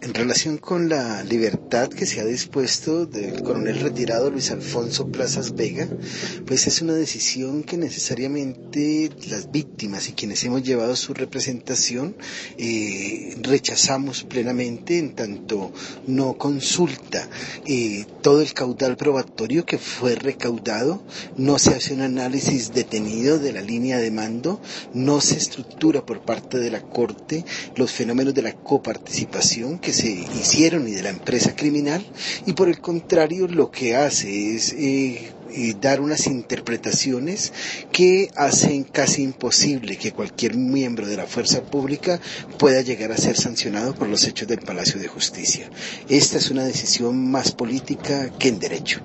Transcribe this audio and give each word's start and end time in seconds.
en 0.00 0.14
relación 0.14 0.58
con 0.58 0.88
la 0.88 1.22
libertad 1.24 1.88
que 1.88 2.06
se 2.06 2.20
ha 2.20 2.24
dispuesto 2.24 3.06
del 3.06 3.42
coronel 3.42 3.80
retirado 3.80 4.30
Luis 4.30 4.50
Alfonso 4.50 5.08
Plazas 5.08 5.54
Vega, 5.54 5.88
pues 6.46 6.66
es 6.66 6.82
una 6.82 6.92
decisión 6.94 7.62
que 7.64 7.76
necesariamente 7.76 9.10
las 9.28 9.50
víctimas 9.50 10.08
y 10.08 10.12
quienes 10.12 10.44
hemos 10.44 10.62
llevado 10.62 10.94
su 10.96 11.14
representación 11.14 12.16
eh, 12.58 13.36
rechazamos 13.42 14.24
plenamente 14.24 14.98
en 14.98 15.14
tanto 15.14 15.72
no 16.06 16.34
consulta 16.38 17.28
eh, 17.66 18.06
todo 18.22 18.40
el 18.40 18.52
caudal 18.54 18.96
probatorio 18.96 19.66
que 19.66 19.78
fue 19.78 20.14
recaudado, 20.14 21.02
no 21.36 21.58
se 21.58 21.70
hace 21.74 21.94
un 21.94 22.02
análisis 22.02 22.72
detenido 22.72 23.38
de 23.38 23.52
la 23.52 23.62
línea 23.62 23.98
de 23.98 24.10
mando, 24.10 24.60
no 24.94 25.20
se 25.20 25.36
estructura 25.36 26.04
por 26.06 26.20
parte 26.22 26.58
de 26.58 26.70
la 26.70 26.82
Corte 26.82 27.44
los 27.76 27.90
fenómenos 27.90 28.34
de 28.34 28.42
la 28.42 28.52
coparticipación 28.54 29.71
que 29.78 29.92
se 29.92 30.08
hicieron 30.10 30.88
y 30.88 30.92
de 30.92 31.02
la 31.02 31.10
empresa 31.10 31.54
criminal 31.54 32.04
y 32.46 32.52
por 32.52 32.68
el 32.68 32.80
contrario 32.80 33.46
lo 33.48 33.70
que 33.70 33.96
hace 33.96 34.54
es 34.54 34.72
eh, 34.72 35.32
eh, 35.54 35.74
dar 35.80 36.00
unas 36.00 36.26
interpretaciones 36.26 37.52
que 37.92 38.30
hacen 38.36 38.84
casi 38.84 39.22
imposible 39.22 39.96
que 39.98 40.12
cualquier 40.12 40.56
miembro 40.56 41.06
de 41.06 41.16
la 41.16 41.26
fuerza 41.26 41.62
pública 41.62 42.20
pueda 42.58 42.80
llegar 42.80 43.12
a 43.12 43.16
ser 43.18 43.36
sancionado 43.36 43.94
por 43.94 44.08
los 44.08 44.24
hechos 44.26 44.48
del 44.48 44.60
Palacio 44.60 45.00
de 45.00 45.08
Justicia. 45.08 45.70
Esta 46.08 46.38
es 46.38 46.50
una 46.50 46.64
decisión 46.64 47.30
más 47.30 47.52
política 47.52 48.30
que 48.38 48.48
en 48.48 48.58
derecho. 48.58 49.00